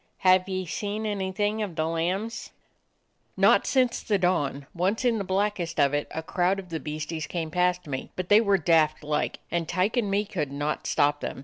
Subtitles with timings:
[0.25, 2.53] "Have ye seen anything of the lambs?"
[3.37, 4.65] "Not since the dawn.
[4.73, 8.09] Once in the black est of it a crowd of the beasties came past me,
[8.15, 11.39] but they were daft like, and Tyke and me could not stop them.